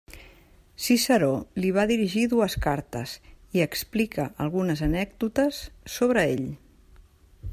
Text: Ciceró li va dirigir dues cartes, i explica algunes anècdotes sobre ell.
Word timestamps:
Ciceró 0.85 1.27
li 1.65 1.69
va 1.75 1.83
dirigir 1.91 2.23
dues 2.31 2.55
cartes, 2.63 3.13
i 3.59 3.63
explica 3.67 4.27
algunes 4.47 4.83
anècdotes 4.89 5.63
sobre 5.99 6.27
ell. 6.35 6.45